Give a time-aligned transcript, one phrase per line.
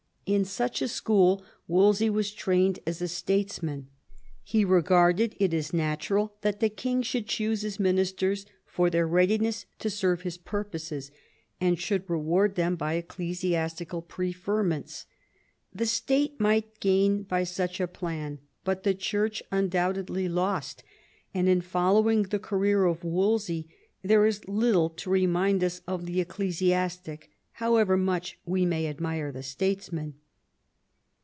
[0.27, 3.89] In such a school Wolsey was trained as a statesman.
[4.41, 9.65] He regarded it as natural that the King should choose his ministers for their readiness
[9.79, 11.11] to serve his purposes,
[11.59, 15.05] and should reward them by ecclesiastical preferments.
[15.73, 20.81] The State might gain by such a plan, but the Church undoubtedly lost;
[21.33, 23.67] and in following the career of Wolsey
[24.01, 29.43] there is little to remind us of the ecclesiastic, however much we may admire the
[29.43, 30.13] statesman.